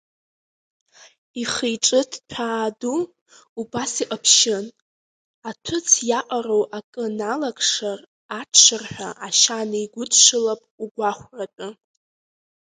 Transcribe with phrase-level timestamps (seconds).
[1.41, 2.99] Ихы-иҿы ҭҭәаа ду
[3.61, 4.65] убас иҟаԥшьын,
[5.49, 7.99] аҭәыц иаҟароу акы налакшар
[8.39, 11.69] аҽырҳәа ашьа неигәыдшылап угәахәратәы.